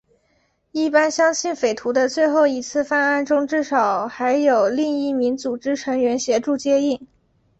[0.71, 7.07] 一般相信匪徒的最后一次犯案中至少还有另一名组织成员协助接应。